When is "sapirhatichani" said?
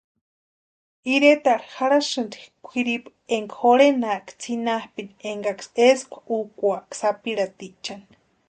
6.99-8.05